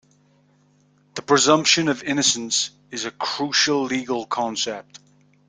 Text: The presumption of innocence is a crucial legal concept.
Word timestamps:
The 1.13 1.21
presumption 1.21 1.87
of 1.87 2.01
innocence 2.01 2.71
is 2.89 3.05
a 3.05 3.11
crucial 3.11 3.83
legal 3.83 4.25
concept. 4.25 4.97